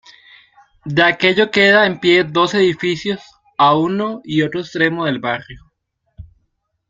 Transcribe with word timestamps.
De 0.83 1.03
aquello 1.03 1.51
queda 1.51 1.85
en 1.85 1.99
pie 1.99 2.23
dos 2.23 2.55
edificios 2.55 3.21
a 3.59 3.75
uno 3.75 4.21
y 4.23 4.41
otro 4.41 4.61
extremo 4.61 5.05
del 5.05 5.19
barrio. 5.19 5.69